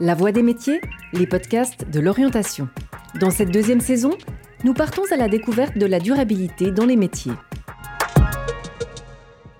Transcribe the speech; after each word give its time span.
La 0.00 0.16
Voix 0.16 0.32
des 0.32 0.42
métiers, 0.42 0.80
les 1.12 1.24
podcasts 1.24 1.88
de 1.88 2.00
l'orientation. 2.00 2.68
Dans 3.20 3.30
cette 3.30 3.52
deuxième 3.52 3.80
saison, 3.80 4.10
nous 4.64 4.74
partons 4.74 5.04
à 5.12 5.16
la 5.16 5.28
découverte 5.28 5.78
de 5.78 5.86
la 5.86 6.00
durabilité 6.00 6.72
dans 6.72 6.84
les 6.84 6.96
métiers. 6.96 7.34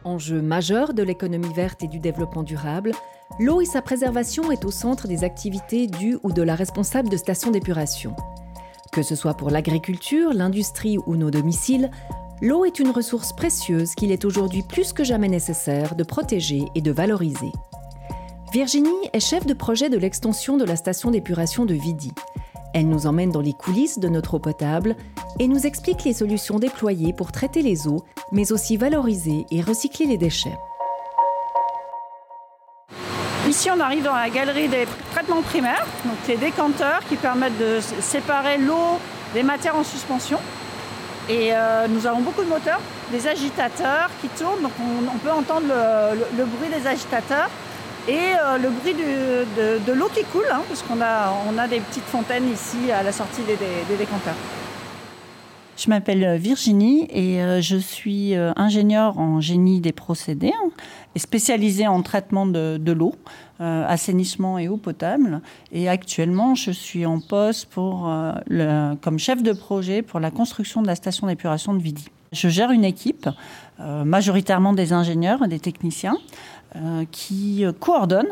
Enjeu 0.03 0.43
majeur 0.43 0.93
de 0.93 1.05
l'économie 1.05 1.55
verte 1.55 1.85
et 1.85 1.87
du 1.87 2.01
développement 2.01 2.43
durable, 2.43 2.91
l'eau 3.39 3.61
et 3.61 3.65
sa 3.65 3.81
préservation 3.81 4.51
est 4.51 4.65
au 4.65 4.73
centre 4.73 5.07
des 5.07 5.23
activités 5.23 5.87
du 5.87 6.19
ou 6.25 6.33
de 6.33 6.43
la 6.43 6.57
responsable 6.57 7.09
de 7.09 7.17
stations 7.17 7.53
d'épuration. 7.53 8.17
Que 8.91 9.03
ce 9.03 9.15
soit 9.15 9.35
pour 9.35 9.51
l'agriculture, 9.51 10.33
l'industrie 10.35 10.99
ou 11.07 11.15
nos 11.15 11.31
domiciles, 11.31 11.93
l'eau 12.43 12.65
est 12.65 12.81
une 12.81 12.91
ressource 12.91 13.33
précieuse 13.33 13.95
qu'il 13.95 14.11
est 14.11 14.25
aujourd'hui 14.25 14.65
plus 14.69 14.93
que 14.93 15.05
jamais 15.05 15.29
nécessaire 15.29 15.95
de 15.95 16.03
protéger 16.03 16.65
et 16.75 16.81
de 16.81 16.91
valoriser. 16.91 17.53
Virginie 18.55 19.11
est 19.13 19.19
chef 19.19 19.47
de 19.47 19.53
projet 19.53 19.91
de 19.91 19.99
l'extension 19.99 20.57
de 20.57 20.65
la 20.65 20.77
station 20.77 21.11
d'épuration 21.11 21.65
de 21.65 21.75
Vidi. 21.75 22.13
Elle 22.73 22.89
nous 22.89 23.09
emmène 23.09 23.33
dans 23.33 23.41
les 23.41 23.53
coulisses 23.53 23.99
de 23.99 24.07
notre 24.07 24.35
eau 24.35 24.39
potable 24.39 24.95
et 25.41 25.49
nous 25.49 25.67
explique 25.67 26.05
les 26.05 26.13
solutions 26.13 26.61
déployées 26.61 27.13
pour 27.13 27.33
traiter 27.33 27.63
les 27.63 27.89
eaux, 27.89 28.05
mais 28.31 28.53
aussi 28.53 28.77
valoriser 28.77 29.45
et 29.51 29.61
recycler 29.61 30.07
les 30.07 30.19
déchets. 30.19 30.57
Ici, 33.49 33.71
on 33.77 33.81
arrive 33.81 34.05
dans 34.05 34.15
la 34.15 34.31
galerie 34.31 34.69
des 34.69 34.87
traitements 35.11 35.43
primaires, 35.43 35.85
donc 36.05 36.15
les 36.29 36.37
décanteurs 36.37 37.01
qui 37.09 37.17
permettent 37.17 37.59
de 37.59 37.81
séparer 38.01 38.59
l'eau 38.59 39.01
des 39.35 39.43
matières 39.43 39.75
en 39.75 39.83
suspension. 39.83 40.39
Et 41.29 41.49
euh, 41.53 41.89
nous 41.89 42.07
avons 42.07 42.21
beaucoup 42.21 42.45
de 42.45 42.49
moteurs, 42.49 42.81
des 43.11 43.27
agitateurs 43.27 44.11
qui 44.21 44.29
tournent, 44.29 44.63
donc 44.63 44.73
on, 44.79 45.19
peut 45.19 45.33
entendre 45.33 45.67
le 46.39 46.45
bruit 46.45 46.69
des 46.69 46.87
agitateurs 46.87 47.51
et 48.09 48.13
euh, 48.39 48.59
le 48.59 48.69
bruit 48.71 48.95
de, 48.95 49.93
l'eau 49.93 50.09
qui 50.15 50.25
coule, 50.25 50.45
hein, 50.53 50.63
parce 50.69 50.83
qu'on 50.83 51.01
a, 51.01 51.33
on 51.49 51.57
a 51.57 51.67
des 51.67 51.81
petites 51.81 52.05
fontaines 52.05 52.51
ici 52.53 52.91
à 52.91 53.03
la 53.03 53.13
sortie 53.13 53.43
des, 53.43 53.97
décanteurs. 53.97 54.35
Je 55.77 55.89
m'appelle 55.89 56.37
Virginie 56.37 57.09
et 57.11 57.43
euh, 57.43 57.61
je 57.61 57.77
suis 57.77 58.37
euh, 58.37 58.53
ingénieure 58.57 59.19
en 59.19 59.41
génie 59.41 59.81
des 59.81 59.93
procédés 59.93 60.53
hein, 60.55 60.71
et 61.15 61.19
spécialisée 61.19 61.89
en 61.89 62.03
traitement 62.03 62.47
de, 62.47 62.93
l'eau, 62.93 63.15
assainissement 63.59 64.59
et 64.59 64.69
eau 64.69 64.77
potable. 64.77 65.41
Et 65.73 65.89
actuellement, 65.89 66.55
je 66.55 66.71
suis 66.71 67.07
en 67.07 67.21
poste 67.21 67.67
pour, 67.67 68.13
comme 69.01 69.19
chef 69.19 69.43
de 69.43 69.53
projet 69.53 70.03
pour 70.03 70.21
la 70.21 70.31
construction 70.31 70.83
de 70.83 70.87
la 70.87 70.97
station 70.97 71.29
d'épuration 71.29 71.73
de 71.73 71.81
Vidi. 71.81 72.09
Je 72.35 72.49
gère 72.49 72.71
une 72.71 72.85
équipe, 72.85 73.29
majoritairement 73.79 74.73
des 74.73 74.93
ingénieurs 74.93 75.45
et 75.45 75.49
des 75.49 75.59
techniciens, 75.59 76.17
euh, 76.77 77.05
qui 77.13 77.65
euh, 77.65 77.71
coordonne 77.71 78.27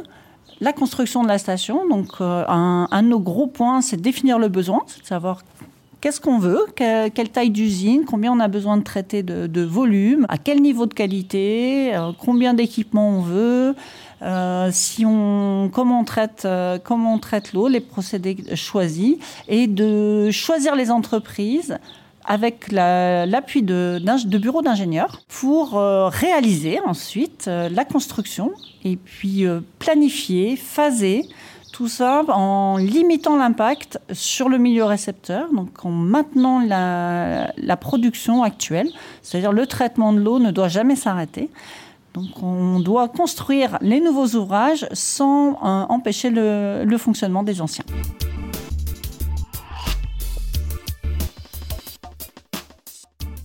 la 0.61 0.72
construction 0.72 1.22
de 1.22 1.28
la 1.28 1.39
station. 1.39 1.89
Donc, 1.89 2.20
euh, 2.20 2.44
un, 2.48 3.03
de 3.05 3.06
nos 3.06 3.20
gros 3.20 3.47
points, 3.47 3.81
c'est 3.83 3.98
de 3.98 4.03
définir 4.03 4.41
le 4.41 4.48
besoin, 4.48 4.81
c'est 4.89 5.00
de 5.00 5.06
savoir 5.06 5.42
qu'est-ce 6.00 6.20
qu'on 6.20 6.41
veut, 6.41 6.67
quelle, 6.75 7.31
taille 7.31 7.50
d'usine, 7.50 8.05
combien 8.05 8.33
on 8.33 8.41
a 8.41 8.48
besoin 8.48 8.78
de 8.78 8.83
traiter 8.83 9.22
de, 9.22 9.62
volume, 9.62 10.27
à 10.28 10.39
quel 10.39 10.61
niveau 10.61 10.87
de 10.87 10.94
qualité, 10.94 11.97
combien 12.19 12.53
d'équipements 12.53 13.11
on 13.11 13.20
veut, 13.20 13.77
si 14.72 15.06
on, 15.06 15.70
comment 15.72 16.00
on 16.00 16.05
traite, 16.05 16.47
comment 16.83 17.14
on 17.14 17.19
traite 17.19 17.53
l'eau, 17.53 17.69
les 17.69 17.78
procédés 17.78 18.37
choisis, 18.56 19.19
et 19.47 19.69
de 19.69 20.33
choisir 20.33 20.75
les 20.75 20.91
entreprises 20.91 21.78
avec 22.25 22.70
l'appui 22.70 23.62
de, 23.62 24.01
bureaux 24.39 24.62
d'ingénieurs 24.62 25.23
pour 25.28 25.78
euh, 25.78 26.09
réaliser 26.09 26.81
ensuite 26.81 27.47
euh, 27.48 27.69
la 27.69 27.84
construction 27.84 28.53
et 28.84 28.97
puis 28.97 29.47
euh, 29.47 29.61
planifier, 29.78 30.56
phaser 30.56 31.28
tout 31.73 31.89
ça 31.89 32.23
en 32.28 32.77
limitant 32.77 33.37
l'impact 33.37 33.98
sur 34.12 34.50
le 34.50 34.59
milieu 34.59 34.84
récepteur, 34.84 35.50
donc 35.55 35.84
en 35.87 35.91
maintenant 35.91 36.61
la, 36.61 37.77
production 37.78 38.43
actuelle, 38.43 38.88
c'est-à-dire 39.22 39.53
le 39.53 39.66
traitement 39.66 40.12
de 40.12 40.21
l'eau 40.21 40.38
ne 40.38 40.50
doit 40.50 40.69
jamais 40.69 40.97
s'arrêter. 40.97 41.49
Donc 42.12 42.43
on 42.43 42.78
doit 42.78 43.09
construire 43.09 43.78
les 43.81 44.00
nouveaux 44.00 44.37
ouvrages 44.38 44.87
sans 44.93 45.55
empêcher 45.62 46.28
le 46.28 46.97
fonctionnement 46.99 47.43
des 47.43 47.62
anciens. 47.62 47.87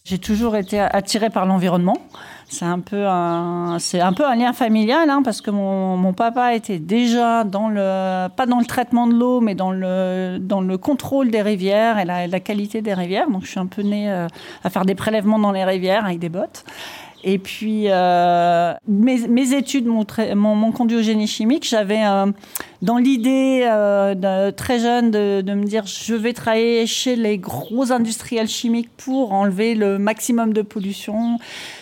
J'ai 0.09 0.19
toujours 0.19 0.55
été 0.55 0.79
attirée 0.79 1.29
par 1.29 1.45
l'environnement. 1.45 1.97
C'est 2.47 2.63
un 2.63 2.79
peu 2.79 3.05
un, 3.05 3.75
c'est 3.77 3.99
un 3.99 4.13
peu 4.13 4.25
un 4.25 4.37
lien 4.37 4.53
familial, 4.53 5.09
hein, 5.09 5.21
parce 5.21 5.41
que 5.41 5.51
mon, 5.51 5.97
mon, 5.97 6.13
papa 6.13 6.55
était 6.55 6.79
déjà 6.79 7.43
dans 7.43 7.67
le, 7.67 8.29
pas 8.29 8.45
dans 8.45 8.59
le 8.59 8.65
traitement 8.65 9.05
de 9.05 9.13
l'eau, 9.13 9.41
mais 9.41 9.53
dans 9.53 9.71
le, 9.71 10.37
dans 10.39 10.61
le 10.61 10.77
contrôle 10.77 11.29
des 11.29 11.41
rivières 11.41 11.99
et 11.99 12.05
la, 12.05 12.25
la 12.25 12.39
qualité 12.39 12.81
des 12.81 12.93
rivières. 12.93 13.29
Donc 13.29 13.43
je 13.43 13.49
suis 13.49 13.59
un 13.59 13.65
peu 13.65 13.81
née 13.81 14.09
euh, 14.09 14.27
à 14.63 14.69
faire 14.69 14.85
des 14.85 14.95
prélèvements 14.95 15.39
dans 15.39 15.51
les 15.51 15.65
rivières 15.65 16.05
avec 16.05 16.19
des 16.19 16.29
bottes. 16.29 16.63
Et 17.23 17.39
puis, 17.39 17.85
euh, 17.87 18.73
mes, 18.87 19.27
mes, 19.27 19.53
études 19.53 19.87
m'ont 19.87 20.71
conduit 20.71 20.97
au 20.97 21.01
génie 21.01 21.27
chimique. 21.27 21.67
J'avais 21.67 22.05
euh, 22.05 22.27
dans 22.83 22.97
l'idée 22.97 23.63
euh, 23.65 24.51
très 24.51 24.79
jeune 24.79 25.09
de, 25.09 25.41
me 25.53 25.63
dire 25.63 25.85
je 25.87 26.13
vais 26.13 26.33
travailler 26.33 26.85
chez 26.85 27.15
les 27.15 27.39
gros 27.39 27.91
industriels 27.91 28.47
chimiques 28.47 28.89
pour 28.97 29.33
enlever 29.33 29.73
le 29.73 29.97
maximum 29.97 30.53
de 30.53 30.61
pollution. 30.61 31.39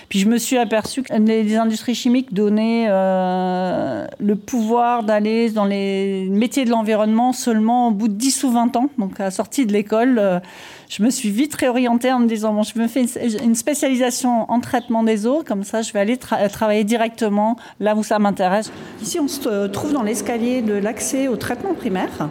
Puis 0.07 0.19
je 0.19 0.27
me 0.27 0.37
suis 0.37 0.57
aperçue 0.57 1.03
que 1.03 1.13
les 1.13 1.57
industries 1.57 1.95
chimiques 1.95 2.33
donnaient 2.33 2.87
le 2.87 4.35
pouvoir 4.35 5.03
d'aller 5.03 5.49
dans 5.49 5.65
les 5.65 6.27
métiers 6.29 6.63
de 6.63 6.69
l'environnement 6.69 7.33
seulement 7.33 7.89
au 7.89 7.91
bout 7.91 8.07
de 8.07 8.13
10 8.13 8.43
ou 8.45 8.51
20 8.51 8.75
ans. 8.77 8.89
Donc 8.97 9.19
à 9.19 9.23
la 9.23 9.31
sortie 9.31 9.65
de 9.65 9.73
l'école, 9.73 10.41
je 10.89 11.03
me 11.03 11.09
suis 11.09 11.29
vite 11.29 11.55
réorientée 11.55 12.11
en 12.11 12.19
me 12.19 12.27
disant 12.27 12.53
bon, 12.53 12.63
je 12.63 12.77
me 12.79 12.87
fais 12.87 13.05
une, 13.43 13.55
spécialisation 13.55 14.49
en 14.51 14.59
traitement 14.59 15.03
des 15.03 15.25
eaux, 15.25 15.43
comme 15.45 15.63
ça 15.63 15.81
je 15.81 15.91
vais 15.93 15.99
aller 15.99 16.17
travailler 16.17 16.83
directement 16.83 17.57
là 17.79 17.95
où 17.95 18.03
ça 18.03 18.19
m'intéresse. 18.19 18.71
Ici, 19.01 19.19
on 19.19 19.27
se 19.27 19.67
trouve 19.67 19.93
dans 19.93 20.03
l'escalier 20.03 20.61
de 20.61 20.73
l'accès 20.73 21.27
au 21.27 21.35
traitement 21.35 21.73
primaire. 21.73 22.29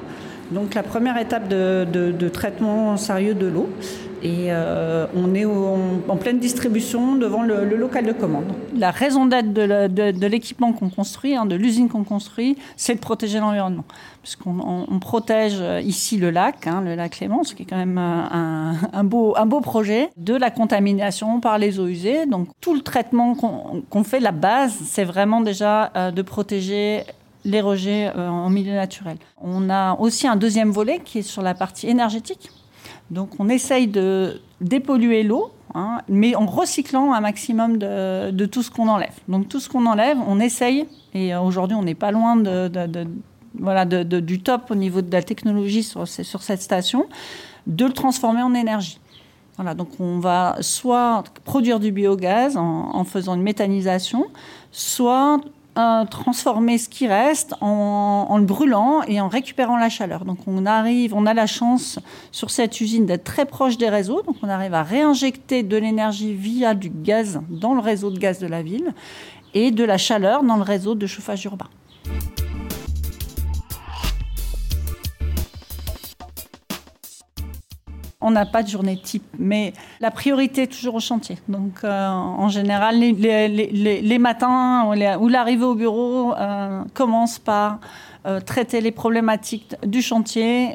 Donc 0.51 0.75
la 0.75 0.83
première 0.83 1.19
étape 1.19 1.49
de, 1.49 1.87
de 1.91 2.29
traitement 2.29 2.97
sérieux 2.97 3.35
de 3.35 3.47
l'eau. 3.47 3.69
Et 4.25 4.47
euh, 4.49 5.07
on 5.15 5.35
est 5.35 5.45
en 5.45 6.17
pleine 6.17 6.39
distribution 6.39 7.15
devant 7.17 7.43
le, 7.43 7.77
local 7.77 8.07
de 8.07 8.13
commande. 8.13 8.47
La 8.75 8.91
raison 8.91 9.27
d'être 9.27 9.53
de, 9.53 10.27
l'équipement 10.27 10.73
qu'on 10.73 10.89
construit, 10.89 11.37
hein, 11.37 11.45
de 11.45 11.55
l'usine 11.55 11.91
qu'on 11.91 12.05
construit, 12.05 12.57
c'est 12.75 12.95
de 12.95 13.01
protéger 13.01 13.39
l'environnement. 13.39 13.85
Puisqu'on 14.23 14.87
on, 14.89 14.99
protège 14.99 15.59
euh, 15.61 15.83
ici 15.83 16.17
le 16.17 16.31
lac, 16.31 16.67
hein, 16.67 16.81
le 16.81 16.95
lac 16.95 17.13
Clémence, 17.13 17.53
qui 17.53 17.65
est 17.65 17.67
quand 17.67 17.77
même 17.77 17.99
un, 17.99 19.05
beau, 19.05 19.35
un 19.37 19.45
beau 19.45 19.61
projet, 19.61 20.09
de 20.17 20.35
la 20.35 20.51
contamination 20.51 21.41
par 21.41 21.59
les 21.59 21.79
eaux 21.79 21.87
usées. 21.87 22.25
Donc 22.25 22.49
tout 22.63 22.75
le 22.75 22.81
traitement 22.81 23.35
qu'on 23.35 24.05
fait, 24.05 24.21
la 24.21 24.33
base, 24.33 24.75
c'est 24.87 25.05
vraiment 25.05 25.43
déjà 25.43 25.93
euh, 25.97 26.11
de 26.11 26.23
protéger 26.23 27.03
les 27.45 27.61
rejets 27.61 28.11
en 28.17 28.49
milieu 28.49 28.73
naturel. 28.73 29.19
On 29.39 29.69
a 29.69 29.97
aussi 30.01 30.27
un 30.27 30.37
deuxième 30.37 30.71
volet 30.71 31.03
qui 31.05 31.19
est 31.19 31.23
sur 31.23 31.43
la 31.43 31.53
partie 31.53 31.91
énergétique 31.91 32.49
donc 33.11 33.31
on 33.39 33.49
essaye 33.49 33.87
de 33.87 34.41
dépolluer 34.61 35.23
l'eau, 35.23 35.53
hein, 35.75 36.01
mais 36.09 36.35
en 36.35 36.47
recyclant 36.47 37.13
un 37.13 37.21
maximum 37.21 37.79
de, 37.79 38.47
tout 38.47 38.63
ce 38.63 38.71
qu'on 38.71 38.89
enlève. 38.89 39.15
Donc 39.29 39.49
tout 39.49 39.61
ce 39.61 39.69
qu'on 39.69 39.87
enlève, 39.87 40.19
on 40.27 40.41
essaye, 40.41 40.87
et 41.13 41.35
aujourd'hui 41.37 41.77
on 41.77 41.83
n'est 41.83 41.95
pas 41.95 42.11
loin 42.11 42.37
de, 42.37 42.71
voilà, 43.59 43.85
du 43.85 44.41
top 44.41 44.71
au 44.71 44.75
niveau 44.75 45.03
de 45.03 45.13
la 45.13 45.23
technologie 45.23 45.83
sur, 45.83 46.07
cette 46.07 46.63
station, 46.63 47.07
de 47.67 47.85
le 47.85 47.93
transformer 47.93 48.43
en 48.43 48.55
énergie. 48.55 48.99
Voilà, 49.57 49.75
donc 49.75 49.89
on 50.01 50.19
va 50.19 50.57
soit 50.61 51.23
produire 51.45 51.79
du 51.79 51.93
biogaz 51.93 52.57
en 52.57 53.05
faisant 53.05 53.37
une 53.37 53.43
méthanisation, 53.43 54.27
soit 54.73 55.41
transformer 56.11 56.79
ce 56.79 56.89
qui 56.89 57.07
reste 57.07 57.55
en, 57.61 58.37
le 58.39 58.45
brûlant 58.45 59.03
et 59.09 59.21
en 59.21 59.29
récupérant 59.29 59.77
la 59.77 59.89
chaleur. 59.89 60.25
Donc 60.25 60.39
on 60.47 60.67
arrive, 60.67 61.15
on 61.15 61.27
a 61.27 61.35
la 61.35 61.47
chance 61.47 61.99
sur 62.31 62.51
cette 62.51 62.81
usine 62.81 63.07
d'être 63.07 63.25
très 63.25 63.45
proche 63.45 63.77
des 63.77 63.89
réseaux, 63.89 64.23
donc 64.23 64.37
on 64.43 64.49
arrive 64.49 64.75
à 64.75 64.83
réinjecter 64.83 65.63
de 65.63 65.77
l'énergie 65.77 66.33
via 66.33 66.75
du 66.75 66.91
gaz 66.91 67.41
dans 67.49 67.75
le 67.75 67.81
réseau 67.81 68.11
de 68.11 68.19
gaz 68.19 68.39
de 68.39 68.47
la 68.47 68.63
ville 68.63 68.95
et 69.55 69.71
de 69.71 69.85
la 69.85 69.99
chaleur 69.99 70.43
dans 70.43 70.57
le 70.57 70.63
réseau 70.63 70.95
de 70.95 71.07
chauffage 71.07 71.45
urbain. 71.45 71.69
On 78.25 78.31
n'a 78.31 78.47
pas 78.47 78.63
de 78.63 78.69
journée 78.69 78.97
type, 78.97 79.23
mais 79.39 79.75
la 80.01 80.11
priorité 80.11 80.63
est 80.63 80.73
toujours 80.73 80.95
au 80.95 81.01
chantier. 81.01 81.37
Donc, 81.47 81.85
euh, 81.85 82.09
en 82.09 82.49
général, 82.49 82.99
les, 82.99 84.19
matins 84.19 84.87
ou 85.21 85.29
l'arrivée 85.29 85.65
au 85.65 85.75
bureau 85.75 86.33
euh, 86.33 86.83
commence 86.95 87.39
par 87.39 87.81
euh, 88.27 88.41
traiter 88.41 88.81
les 88.81 88.93
problématiques 88.93 89.77
du 89.87 90.01
chantier, 90.01 90.71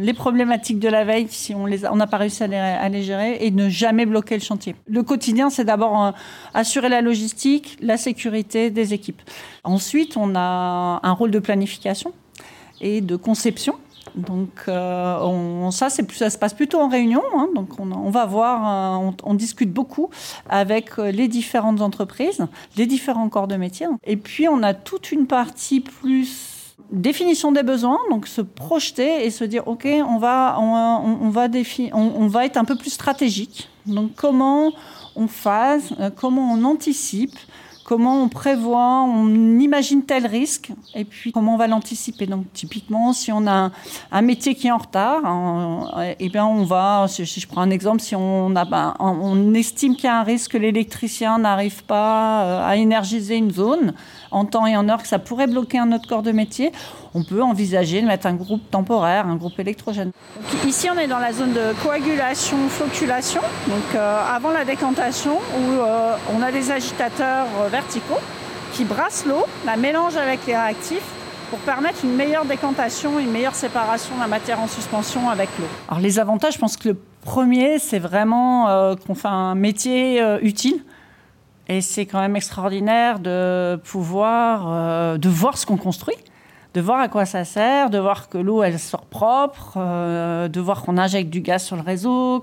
les 0.00 0.14
problématiques 0.14 0.78
de 0.78 0.88
la 0.88 1.04
veille, 1.04 1.26
si 1.28 1.56
on 1.56 1.96
n'a 1.96 2.06
pas 2.06 2.18
réussi 2.18 2.44
à 2.44 2.88
les, 2.88 3.02
gérer, 3.02 3.38
et 3.40 3.50
ne 3.50 3.68
jamais 3.68 4.06
bloquer 4.06 4.36
le 4.36 4.42
chantier. 4.42 4.76
Le 4.86 5.02
quotidien, 5.02 5.50
c'est 5.50 5.64
d'abord 5.64 6.14
assurer 6.54 6.88
la 6.88 7.00
logistique, 7.00 7.78
la 7.82 7.96
sécurité 7.96 8.70
des 8.70 8.94
équipes. 8.94 9.22
Ensuite, 9.64 10.16
on 10.16 10.36
a 10.36 11.00
un 11.02 11.12
rôle 11.12 11.32
de 11.32 11.40
planification 11.40 12.12
et 12.80 13.00
de 13.00 13.16
conception. 13.16 13.74
Donc 14.16 14.48
on, 14.68 15.70
ça, 15.70 15.90
ça 15.90 16.30
se 16.30 16.38
passe 16.38 16.54
plutôt 16.54 16.80
en 16.80 16.88
réunion. 16.88 17.22
Hein. 17.36 17.48
donc 17.54 17.78
on, 17.78 18.10
va 18.10 18.24
voir, 18.24 19.00
on, 19.00 19.14
on, 19.24 19.34
discute 19.34 19.72
beaucoup 19.72 20.08
avec 20.48 20.96
les 20.96 21.28
différentes 21.28 21.80
entreprises, 21.80 22.46
les 22.76 22.86
différents 22.86 23.28
corps 23.28 23.48
de 23.48 23.56
métier. 23.56 23.86
Et 24.04 24.16
puis 24.16 24.48
on 24.48 24.62
a 24.62 24.74
toute 24.74 25.12
une 25.12 25.26
partie 25.26 25.80
plus 25.80 26.56
définition 26.90 27.52
des 27.52 27.62
besoins, 27.62 27.98
donc 28.10 28.26
se 28.26 28.40
projeter 28.40 29.26
et 29.26 29.30
se 29.30 29.44
dire 29.44 29.66
ok, 29.66 29.86
on 30.06 30.18
va, 30.18 30.56
on, 30.58 31.30
va, 31.30 31.48
on, 31.92 32.26
va 32.28 32.44
être 32.44 32.56
un 32.56 32.64
peu 32.64 32.76
plus 32.76 32.90
stratégique. 32.90 33.68
Donc 33.86 34.14
comment 34.14 34.72
on 35.14 35.26
euh, 35.46 36.10
comment 36.14 36.52
on 36.52 36.64
anticipe, 36.64 37.36
comment 37.86 38.20
on 38.20 38.28
prévoit, 38.28 39.04
on 39.04 39.28
imagine 39.60 40.02
tel 40.02 40.26
risque, 40.26 40.72
et 40.94 41.04
puis 41.04 41.30
comment 41.30 41.54
on 41.54 41.56
va 41.56 41.68
l'anticiper. 41.68 42.26
Donc 42.26 42.44
typiquement, 42.52 43.12
si 43.12 43.30
on 43.30 43.46
a 43.46 43.70
un, 44.10 44.22
métier 44.22 44.56
qui 44.56 44.66
est 44.66 44.72
en 44.72 44.78
retard, 44.78 45.22
et 46.02 46.16
eh 46.18 46.28
bien 46.28 46.44
on 46.44 46.64
va, 46.64 47.06
si 47.08 47.24
je 47.24 47.46
prends 47.46 47.60
un 47.60 47.70
exemple, 47.70 48.00
si 48.00 48.16
on, 48.16 48.50
ben, 48.50 48.94
estime 49.54 49.94
qu'il 49.94 50.06
y 50.06 50.08
a 50.08 50.18
un 50.18 50.24
risque 50.24 50.52
que 50.52 50.58
l'électricien 50.58 51.38
n'arrive 51.38 51.84
pas 51.84 52.42
euh, 52.42 52.68
à 52.68 52.74
énergiser 52.76 53.36
une 53.36 53.52
zone 53.52 53.94
en 54.32 54.44
temps 54.44 54.66
et 54.66 54.76
en 54.76 54.88
heure, 54.88 55.00
que 55.00 55.08
ça 55.08 55.20
pourrait 55.20 55.46
bloquer 55.46 55.78
un 55.78 55.92
autre 55.92 56.08
corps 56.08 56.22
de 56.22 56.32
métier, 56.32 56.72
on 57.16 57.24
peut 57.24 57.42
envisager 57.42 58.02
de 58.02 58.06
mettre 58.06 58.26
un 58.26 58.34
groupe 58.34 58.70
temporaire, 58.70 59.26
un 59.26 59.36
groupe 59.36 59.58
électrogène. 59.58 60.10
ici, 60.66 60.88
on 60.94 60.98
est 60.98 61.06
dans 61.06 61.18
la 61.18 61.32
zone 61.32 61.54
de 61.54 61.72
coagulation, 61.82 62.58
floculation, 62.68 63.40
donc 63.68 63.94
euh, 63.94 64.20
avant 64.30 64.50
la 64.50 64.66
décantation, 64.66 65.36
où 65.36 65.72
euh, 65.72 66.14
on 66.36 66.42
a 66.42 66.52
des 66.52 66.70
agitateurs 66.70 67.46
euh, 67.58 67.70
verticaux 67.76 68.22
qui 68.72 68.84
brassent 68.84 69.26
l'eau, 69.26 69.44
la 69.66 69.76
mélangent 69.76 70.16
avec 70.16 70.46
les 70.46 70.56
réactifs 70.56 71.10
pour 71.50 71.58
permettre 71.58 72.04
une 72.04 72.16
meilleure 72.16 72.46
décantation, 72.46 73.18
une 73.18 73.30
meilleure 73.30 73.54
séparation 73.54 74.14
de 74.14 74.20
la 74.20 74.26
matière 74.26 74.60
en 74.60 74.66
suspension 74.66 75.28
avec 75.28 75.50
l'eau. 75.58 75.66
Alors 75.88 76.00
les 76.00 76.18
avantages, 76.18 76.54
je 76.54 76.58
pense 76.58 76.78
que 76.78 76.88
le 76.88 76.96
premier, 77.22 77.78
c'est 77.78 77.98
vraiment 77.98 78.96
qu'on 79.06 79.14
fait 79.14 79.28
un 79.28 79.54
métier 79.54 80.22
utile. 80.40 80.82
Et 81.68 81.82
c'est 81.82 82.06
quand 82.06 82.20
même 82.20 82.36
extraordinaire 82.36 83.18
de 83.18 83.76
pouvoir, 83.84 85.18
de 85.18 85.28
voir 85.28 85.58
ce 85.58 85.66
qu'on 85.66 85.76
construit 85.76 86.16
de 86.76 86.82
voir 86.82 87.00
à 87.00 87.08
quoi 87.08 87.24
ça 87.24 87.46
sert, 87.46 87.88
de 87.88 87.98
voir 87.98 88.28
que 88.28 88.36
l'eau 88.36 88.62
elle 88.62 88.78
sort 88.78 89.06
propre, 89.06 89.78
euh, 89.78 90.46
de 90.46 90.60
voir 90.60 90.82
qu'on 90.82 90.98
injecte 90.98 91.30
du 91.30 91.40
gaz 91.40 91.64
sur 91.64 91.74
le 91.74 91.80
réseau. 91.80 92.42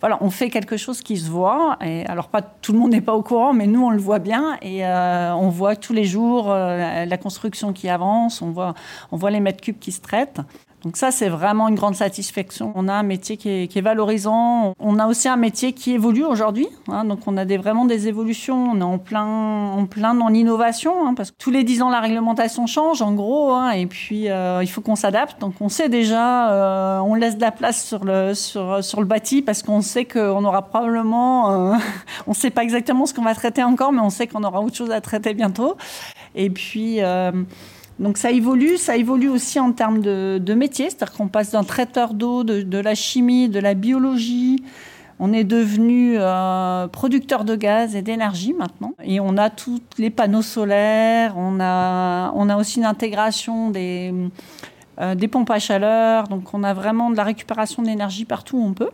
Voilà, 0.00 0.16
on 0.22 0.30
fait 0.30 0.48
quelque 0.48 0.78
chose 0.78 1.02
qui 1.02 1.18
se 1.18 1.28
voit. 1.30 1.76
Et 1.84 2.06
alors 2.06 2.28
pas 2.28 2.40
tout 2.40 2.72
le 2.72 2.78
monde 2.78 2.92
n'est 2.92 3.02
pas 3.02 3.14
au 3.14 3.22
courant, 3.22 3.52
mais 3.52 3.66
nous 3.66 3.84
on 3.84 3.90
le 3.90 3.98
voit 3.98 4.18
bien 4.18 4.56
et 4.62 4.86
euh, 4.86 5.34
on 5.34 5.50
voit 5.50 5.76
tous 5.76 5.92
les 5.92 6.04
jours 6.04 6.50
euh, 6.50 7.04
la 7.04 7.18
construction 7.18 7.74
qui 7.74 7.90
avance, 7.90 8.40
on 8.40 8.50
voit, 8.50 8.72
on 9.12 9.18
voit 9.18 9.30
les 9.30 9.40
mètres 9.40 9.60
cubes 9.60 9.78
qui 9.78 9.92
se 9.92 10.00
traitent. 10.00 10.40
Donc 10.82 10.96
ça, 10.96 11.10
c'est 11.10 11.28
vraiment 11.28 11.68
une 11.68 11.74
grande 11.74 11.94
satisfaction. 11.94 12.72
On 12.74 12.88
a 12.88 12.92
un 12.92 13.02
métier 13.02 13.36
qui 13.36 13.48
est, 13.48 13.80
valorisant. 13.80 14.74
On 14.78 14.98
a 14.98 15.06
aussi 15.06 15.28
un 15.28 15.36
métier 15.36 15.72
qui 15.72 15.92
évolue 15.92 16.24
aujourd'hui. 16.24 16.68
Hein. 16.88 17.04
donc 17.04 17.20
on 17.26 17.36
a 17.36 17.44
vraiment 17.44 17.84
des 17.86 18.08
évolutions. 18.08 18.70
On 18.72 18.80
est 18.80 18.84
en 18.84 18.98
plein, 18.98 19.24
en 19.26 19.86
plein 19.86 20.14
dans 20.14 20.28
l'innovation, 20.28 21.06
hein, 21.06 21.14
parce 21.14 21.30
que 21.30 21.36
tous 21.38 21.50
les 21.50 21.64
dix 21.64 21.82
ans, 21.82 21.90
la 21.90 22.00
réglementation 22.00 22.66
change, 22.66 23.02
en 23.02 23.12
gros. 23.14 23.52
Hein. 23.52 23.70
et 23.70 23.86
puis, 23.86 24.28
euh, 24.28 24.62
il 24.62 24.68
faut 24.68 24.80
qu'on 24.80 24.96
s'adapte. 24.96 25.40
Donc 25.40 25.54
on 25.60 25.68
sait 25.68 25.88
déjà, 25.88 26.52
euh, 26.52 26.98
on 27.00 27.14
laisse 27.14 27.36
de 27.36 27.42
la 27.42 27.52
place 27.52 27.84
sur 27.84 28.04
le, 28.04 28.34
sur, 28.34 28.84
sur 28.84 29.00
le 29.00 29.06
bâti, 29.06 29.42
parce 29.42 29.62
qu'on 29.62 29.80
sait 29.80 30.04
qu'on 30.04 30.44
aura 30.44 30.62
probablement... 30.62 31.72
Euh, 31.72 31.76
on 32.26 32.30
ne 32.30 32.36
sait 32.36 32.50
pas 32.50 32.62
exactement 32.62 33.06
ce 33.06 33.14
qu'on 33.14 33.22
va 33.22 33.34
traiter 33.34 33.62
encore, 33.62 33.92
mais 33.92 34.00
on 34.00 34.10
sait 34.10 34.26
qu'on 34.26 34.44
aura 34.44 34.60
autre 34.60 34.76
chose 34.76 34.90
à 34.90 35.00
traiter 35.00 35.34
bientôt. 35.34 35.76
Et 36.34 36.50
puis... 36.50 37.00
Donc 37.98 38.18
ça 38.18 38.30
évolue, 38.30 38.76
ça 38.76 38.96
évolue 38.96 39.28
aussi 39.28 39.58
en 39.58 39.72
termes 39.72 40.00
de, 40.00 40.38
de 40.42 40.54
métier, 40.54 40.90
c'est-à-dire 40.90 41.16
qu'on 41.16 41.28
passe 41.28 41.52
d'un 41.52 41.64
traiteur 41.64 42.12
d'eau, 42.12 42.44
de, 42.44 42.78
la 42.78 42.94
chimie, 42.94 43.48
de 43.48 43.58
la 43.58 43.74
biologie. 43.74 44.62
On 45.18 45.32
est 45.32 45.44
devenu 45.44 46.16
euh, 46.18 46.88
producteur 46.88 47.44
de 47.44 47.56
gaz 47.56 47.96
et 47.96 48.02
d'énergie 48.02 48.52
maintenant. 48.52 48.92
Et 49.02 49.18
on 49.18 49.38
a 49.38 49.48
tous 49.48 49.80
les 49.96 50.10
panneaux 50.10 50.42
solaires, 50.42 51.34
on 51.38 51.58
a, 51.58 52.56
aussi 52.58 52.80
une 52.80 52.84
intégration 52.84 53.70
des, 53.70 54.12
euh, 55.00 55.14
des 55.14 55.28
pompes 55.28 55.50
à 55.50 55.58
chaleur. 55.58 56.28
Donc 56.28 56.52
on 56.52 56.62
a 56.64 56.74
vraiment 56.74 57.10
de 57.10 57.16
la 57.16 57.24
récupération 57.24 57.82
d'énergie 57.82 58.26
partout 58.26 58.58
où 58.58 58.66
on 58.66 58.74
peut 58.74 58.90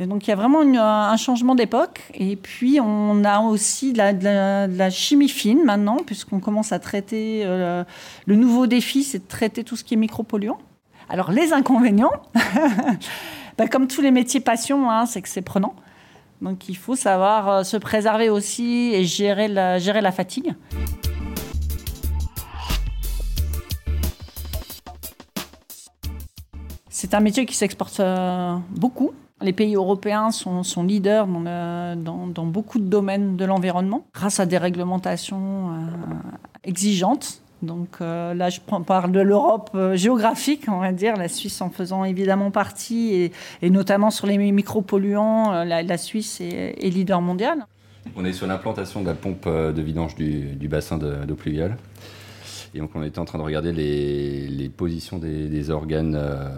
donc 0.00 0.26
il 0.26 0.30
y 0.30 0.32
a 0.32 0.36
vraiment 0.36 0.60
un 0.60 1.16
changement 1.16 1.54
d'époque. 1.54 2.02
Et 2.14 2.36
puis 2.36 2.80
on 2.80 3.24
a 3.24 3.40
aussi 3.40 3.92
de 3.92 3.98
la, 3.98 4.90
chimie 4.90 5.28
fine 5.28 5.64
maintenant, 5.64 5.98
puisqu'on 6.04 6.40
commence 6.40 6.72
à 6.72 6.78
traiter. 6.78 7.42
Euh, 7.44 7.84
le 8.26 8.36
nouveau 8.36 8.66
défi, 8.66 9.04
c'est 9.04 9.20
de 9.20 9.28
traiter 9.28 9.64
tout 9.64 9.76
ce 9.76 9.84
qui 9.84 9.94
est 9.94 9.98
micropolluant. 9.98 10.58
Alors 11.08 11.30
les 11.30 11.52
inconvénients, 11.52 12.12
bah, 13.58 13.68
comme 13.68 13.86
tous 13.86 14.00
les 14.00 14.10
métiers 14.10 14.40
passion, 14.40 14.90
hein, 14.90 15.06
c'est 15.06 15.22
que 15.22 15.28
c'est 15.28 15.42
prenant. 15.42 15.74
Donc 16.42 16.68
il 16.68 16.76
faut 16.76 16.96
savoir 16.96 17.48
euh, 17.48 17.62
se 17.62 17.76
préserver 17.76 18.28
aussi 18.30 18.92
et 18.92 19.04
gérer 19.04 19.48
la, 19.48 19.78
gérer 19.78 20.00
la 20.00 20.12
fatigue. 20.12 20.54
C'est 26.88 27.12
un 27.14 27.20
métier 27.20 27.44
qui 27.44 27.54
s'exporte 27.54 28.00
euh, 28.00 28.56
beaucoup. 28.70 29.12
Les 29.42 29.52
pays 29.52 29.74
européens 29.74 30.30
sont, 30.30 30.62
leaders 30.84 31.26
dans, 31.26 32.46
beaucoup 32.46 32.78
de 32.78 32.84
domaines 32.84 33.36
de 33.36 33.44
l'environnement 33.44 34.06
grâce 34.14 34.38
à 34.38 34.46
des 34.46 34.58
réglementations 34.58 35.70
euh, 35.70 35.74
exigeantes. 36.62 37.40
Donc 37.62 37.96
euh, 38.00 38.32
là, 38.34 38.48
je 38.48 38.60
parle 38.60 39.10
de 39.10 39.20
l'Europe 39.20 39.70
euh, 39.74 39.96
géographique, 39.96 40.66
on 40.68 40.78
va 40.78 40.92
dire, 40.92 41.16
la 41.16 41.28
Suisse 41.28 41.60
en 41.62 41.70
faisant 41.70 42.04
évidemment 42.04 42.50
partie, 42.50 43.32
et, 43.62 43.70
notamment 43.70 44.10
sur 44.10 44.26
les 44.26 44.38
micropolluants, 44.38 45.64
la, 45.64 45.98
Suisse 45.98 46.40
est, 46.40 46.90
leader 46.90 47.20
mondial. 47.20 47.66
On 48.16 48.24
est 48.24 48.34
sur 48.34 48.46
l'implantation 48.46 49.00
de 49.00 49.06
la 49.06 49.14
pompe 49.14 49.48
de 49.48 49.82
vidange 49.82 50.14
du, 50.14 50.68
bassin 50.68 50.96
d'eau 50.96 51.34
pluviale. 51.34 51.76
Et 52.74 52.80
donc, 52.80 52.90
on 52.94 53.04
était 53.04 53.20
en 53.20 53.24
train 53.24 53.38
de 53.38 53.44
regarder 53.44 53.72
les, 53.72 54.68
positions 54.68 55.18
des, 55.18 55.70
organes 55.70 56.16
euh, 56.16 56.48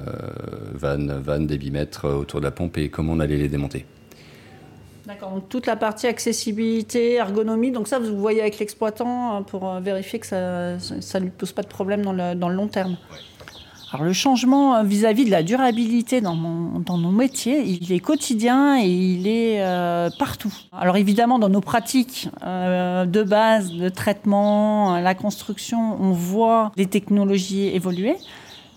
vannes, 0.72 1.12
vannes, 1.12 1.46
débitmètres 1.46 2.06
euh, 2.06 2.14
autour 2.14 2.40
de 2.40 2.46
la 2.46 2.50
pompe 2.50 2.78
et 2.78 2.88
comment 2.88 3.12
on 3.12 3.20
allait 3.20 3.36
les 3.36 3.48
démonter. 3.48 3.84
D'accord, 5.04 5.30
donc 5.30 5.48
toute 5.50 5.66
la 5.66 5.76
partie 5.76 6.06
accessibilité, 6.06 7.14
ergonomie, 7.14 7.70
donc 7.70 7.86
ça 7.86 7.98
vous 7.98 8.16
voyez 8.16 8.40
avec 8.40 8.58
l'exploitant 8.58 9.36
hein, 9.36 9.42
pour 9.42 9.68
euh, 9.68 9.80
vérifier 9.80 10.18
que 10.18 10.26
ça 10.26 10.76
ne 11.20 11.24
lui 11.24 11.30
pose 11.30 11.52
pas 11.52 11.62
de 11.62 11.68
problème 11.68 12.02
dans 12.02 12.14
le, 12.14 12.34
dans 12.34 12.48
le 12.48 12.56
long 12.56 12.66
terme. 12.66 12.96
Alors 13.92 14.04
le 14.04 14.12
changement 14.12 14.74
euh, 14.74 14.82
vis-à-vis 14.82 15.24
de 15.24 15.30
la 15.30 15.42
durabilité 15.42 16.20
dans, 16.20 16.34
nos 16.34 17.10
métiers, 17.10 17.62
il 17.62 17.92
est 17.92 18.00
quotidien 18.00 18.78
et 18.80 18.88
il 18.88 19.28
est 19.28 19.62
euh, 19.62 20.10
partout. 20.18 20.52
Alors 20.72 20.96
évidemment, 20.96 21.38
dans 21.38 21.48
nos 21.48 21.60
pratiques 21.60 22.28
euh, 22.44 23.06
de 23.06 23.22
base, 23.22 23.72
de 23.72 23.88
traitement, 23.88 24.98
la 24.98 25.14
construction, 25.14 25.96
on 26.00 26.10
voit 26.10 26.72
les 26.76 26.86
technologies 26.86 27.68
évoluer. 27.68 28.16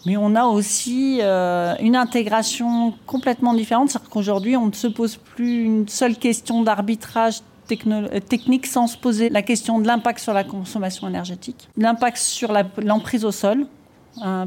Mais 0.06 0.16
on 0.16 0.34
a 0.36 0.46
aussi 0.46 1.20
une 1.20 1.96
intégration 1.98 2.94
complètement 3.06 3.54
différente. 3.54 3.90
C'est-à-dire 3.90 4.10
qu'aujourd'hui, 4.10 4.56
on 4.56 4.68
ne 4.68 4.72
se 4.72 4.88
pose 4.88 5.18
plus 5.18 5.66
une 5.66 5.90
seule 5.90 6.16
question 6.16 6.64
d'arbitrage 6.64 7.42
technique 7.68 8.66
sans 8.66 8.88
se 8.88 8.98
poser 8.98 9.30
la 9.30 9.42
question 9.42 9.80
de 9.80 9.86
l'impact 9.86 10.20
sur 10.20 10.34
la 10.34 10.46
consommation 10.46 11.08
énergétique, 11.08 11.68
l'impact 11.76 12.18
sur 12.18 12.54
l'emprise 12.78 13.26
au 13.26 13.32
sol, 13.32 13.68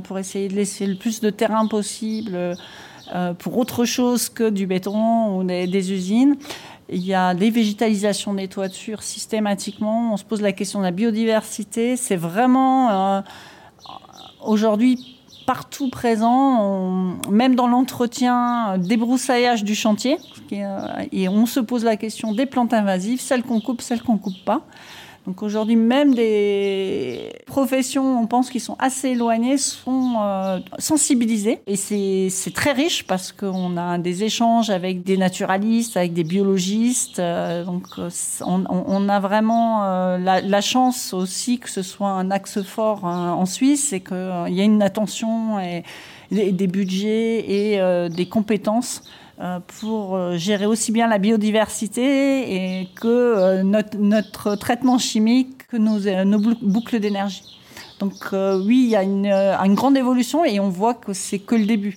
pour 0.04 0.18
essayer 0.18 0.48
de 0.48 0.54
laisser 0.54 0.86
le 0.86 0.96
plus 0.96 1.20
de 1.20 1.30
terrain 1.30 1.66
possible 1.66 2.56
euh, 3.14 3.34
pour 3.34 3.58
autre 3.58 3.84
chose 3.84 4.28
que 4.28 4.48
du 4.48 4.66
béton 4.66 5.36
ou 5.36 5.44
des, 5.44 5.92
usines. 5.92 6.36
Il 6.88 7.04
y 7.04 7.12
a 7.12 7.34
des 7.34 7.50
végétalisations 7.50 8.32
des 8.32 8.48
toitures 8.48 9.02
systématiquement. 9.02 10.14
On 10.14 10.16
se 10.16 10.24
pose 10.24 10.40
la 10.40 10.52
question 10.52 10.78
de 10.78 10.84
la 10.84 10.92
biodiversité. 10.92 11.96
C'est 11.96 12.16
vraiment 12.16 12.90
euh, 12.90 13.20
aujourd'hui 14.42 15.18
partout 15.46 15.90
présent, 15.90 17.18
même 17.28 17.54
dans 17.54 17.66
l'entretien, 17.66 18.78
débroussaillage 18.78 19.64
du 19.64 19.74
chantier. 19.74 20.16
Et 21.10 21.28
on 21.28 21.46
se 21.46 21.60
pose 21.60 21.84
la 21.84 21.96
question 21.96 22.32
des 22.32 22.46
plantes 22.46 22.72
invasives, 22.72 23.20
celles 23.20 23.42
qu'on 23.42 23.60
coupe, 23.60 23.82
celles 23.82 24.02
qu'on 24.02 24.18
coupe 24.18 24.44
pas. 24.46 24.62
Donc 25.26 25.42
aujourd'hui, 25.44 25.76
même 25.76 26.14
des 26.14 27.30
professions, 27.46 28.20
on 28.20 28.26
pense, 28.26 28.50
qui 28.50 28.58
sont 28.58 28.76
assez 28.80 29.10
éloignées, 29.10 29.56
sont 29.56 30.14
euh, 30.20 30.58
sensibilisées. 30.78 31.60
Et 31.68 31.76
c'est 31.76 32.52
très 32.52 32.72
riche 32.72 33.06
parce 33.06 33.30
qu'on 33.30 33.76
a 33.76 33.98
des 33.98 34.24
échanges 34.24 34.70
avec 34.70 35.04
des 35.04 35.16
naturalistes, 35.16 35.96
avec 35.96 36.12
des 36.12 36.24
biologistes. 36.24 37.20
Euh, 37.20 37.64
donc 37.64 37.86
euh, 37.98 38.10
on, 38.40 39.08
a 39.08 39.20
vraiment 39.20 40.16
la, 40.18 40.60
chance 40.60 41.12
aussi 41.12 41.58
que 41.58 41.70
ce 41.70 41.82
soit 41.82 42.10
un 42.10 42.30
axe 42.30 42.62
fort 42.62 43.04
en 43.04 43.46
Suisse 43.46 43.92
et 43.92 44.00
qu'il 44.00 44.48
y 44.48 44.60
ait 44.60 44.64
une 44.64 44.82
attention 44.82 45.60
et 45.60 45.82
des 46.30 46.66
budgets 46.66 47.44
et 47.48 48.08
des 48.10 48.26
compétences 48.26 49.02
euh, 49.02 49.21
pour 49.78 50.14
euh, 50.14 50.36
gérer 50.36 50.66
aussi 50.66 50.92
bien 50.92 51.08
la 51.08 51.18
biodiversité 51.18 52.80
et 52.80 52.88
que 52.94 53.08
euh, 53.08 53.62
notre, 53.62 54.54
traitement 54.56 54.98
chimique, 54.98 55.66
que 55.68 55.76
nos, 55.76 56.38
boucles 56.62 57.00
d'énergie. 57.00 57.42
Donc 57.98 58.32
oui, 58.32 58.82
il 58.84 58.90
y 58.90 58.96
a 58.96 59.02
une, 59.04 59.74
grande 59.74 59.96
évolution 59.96 60.44
et 60.44 60.58
on 60.58 60.68
voit 60.68 60.94
que 60.94 61.12
c'est 61.12 61.38
que 61.38 61.54
le 61.54 61.66
début. 61.66 61.96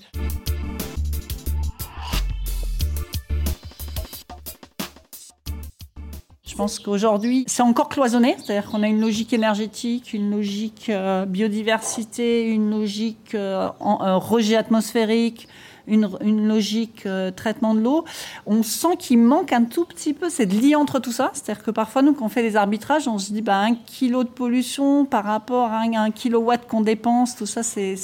Je 6.55 6.57
pense 6.57 6.79
qu'aujourd'hui, 6.79 7.43
c'est 7.47 7.63
encore 7.63 7.89
cloisonné, 7.89 8.37
c'est-à-dire 8.37 8.71
qu'on 8.71 8.81
a 8.81 8.87
une 8.87 9.01
logique 9.01 9.33
énergétique, 9.33 10.13
une 10.13 10.31
logique 10.31 10.85
euh, 10.87 11.25
biodiversité, 11.25 12.47
une 12.47 12.69
logique 12.69 13.35
euh, 13.35 13.67
rejet 13.81 14.55
atmosphérique, 14.55 15.49
une, 15.87 16.47
logique 16.47 17.05
euh, 17.05 17.31
traitement 17.31 17.75
de 17.75 17.81
l'eau. 17.81 18.05
On 18.45 18.63
sent 18.63 18.97
qu'il 18.99 19.19
manque 19.19 19.53
un 19.53 19.63
tout 19.63 19.85
petit 19.85 20.13
peu 20.13 20.29
cette 20.29 20.53
lien 20.53 20.79
entre 20.79 20.99
tout 20.99 21.11
ça. 21.11 21.31
C'est-à-dire 21.33 21.63
que 21.63 21.71
parfois, 21.71 22.01
nous, 22.01 22.13
quand 22.13 22.25
on 22.25 22.29
fait 22.29 22.41
des 22.41 22.55
arbitrages, 22.55 23.07
on 23.07 23.17
se 23.17 23.31
dit 23.31 23.41
bah, 23.41 23.59
un 23.59 23.75
kilo 23.75 24.23
de 24.23 24.29
pollution 24.29 25.05
par 25.05 25.23
rapport 25.23 25.71
à 25.71 25.81
un, 25.81 26.11
kilowatt 26.11 26.67
qu'on 26.67 26.81
dépense, 26.81 27.35
tout 27.35 27.45
ça, 27.45 27.63
c'est, 27.63 27.95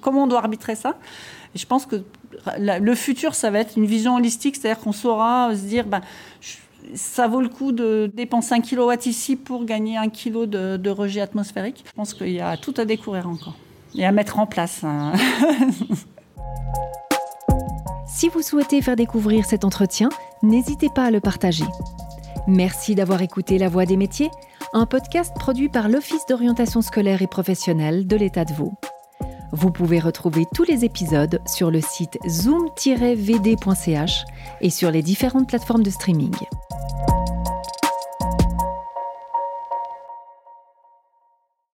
comment 0.00 0.24
on 0.24 0.26
doit 0.26 0.38
arbitrer 0.38 0.74
ça? 0.74 0.96
Je 1.54 1.64
pense 1.64 1.86
que 1.86 2.02
le 2.58 2.94
futur, 2.94 3.34
ça 3.34 3.50
va 3.50 3.60
être 3.60 3.76
une 3.76 3.86
vision 3.86 4.16
holistique, 4.16 4.56
c'est-à-dire 4.56 4.82
qu'on 4.82 4.92
saura 4.92 5.54
se 5.54 5.62
dire, 5.62 5.86
bah, 5.86 6.02
ça 6.94 7.26
vaut 7.26 7.40
le 7.40 7.48
coup 7.48 7.72
de 7.72 8.10
dépenser 8.14 8.54
un 8.54 8.60
kilowatt 8.60 9.06
ici 9.06 9.36
pour 9.36 9.64
gagner 9.64 9.96
un 9.96 10.08
kilo 10.08 10.46
de, 10.46 10.90
rejet 10.90 11.20
atmosphérique. 11.20 11.84
Je 11.86 11.92
pense 11.92 12.14
qu'il 12.14 12.32
y 12.32 12.40
a 12.40 12.56
tout 12.56 12.74
à 12.76 12.84
découvrir 12.84 13.28
encore 13.28 13.54
et 13.94 14.04
à 14.04 14.12
mettre 14.12 14.38
en 14.38 14.46
place. 14.46 14.82
si 18.16 18.30
vous 18.30 18.40
souhaitez 18.40 18.80
faire 18.80 18.96
découvrir 18.96 19.44
cet 19.44 19.62
entretien, 19.62 20.08
n'hésitez 20.42 20.88
pas 20.88 21.04
à 21.04 21.10
le 21.10 21.20
partager. 21.20 21.66
Merci 22.46 22.94
d'avoir 22.94 23.20
écouté 23.20 23.58
La 23.58 23.68
Voix 23.68 23.84
des 23.84 23.98
métiers, 23.98 24.30
un 24.72 24.86
podcast 24.86 25.34
produit 25.38 25.68
par 25.68 25.90
l'Office 25.90 26.24
d'orientation 26.26 26.80
scolaire 26.80 27.20
et 27.20 27.26
professionnelle 27.26 28.06
de 28.06 28.16
l'État 28.16 28.46
de 28.46 28.54
Vaud. 28.54 28.72
Vous 29.52 29.70
pouvez 29.70 30.00
retrouver 30.00 30.46
tous 30.54 30.64
les 30.64 30.86
épisodes 30.86 31.42
sur 31.46 31.70
le 31.70 31.82
site 31.82 32.18
zoom-vd.ch 32.26 34.24
et 34.62 34.70
sur 34.70 34.90
les 34.90 35.02
différentes 35.02 35.48
plateformes 35.48 35.82
de 35.82 35.90
streaming. 35.90 36.34